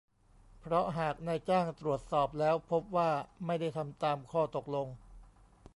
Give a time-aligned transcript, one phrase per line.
[0.59, 3.09] เพราะหากนายจ้างตรวจสอบแล้วพบว่า
[3.45, 4.87] ไม่ได้ทำตามข้อตกลง